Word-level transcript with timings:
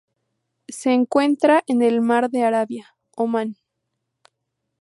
Se 0.67 0.93
encuentra 0.93 1.63
en 1.67 1.83
el 1.83 2.01
Mar 2.01 2.31
de 2.31 2.41
Arabia: 2.43 2.95
Omán. 3.15 3.57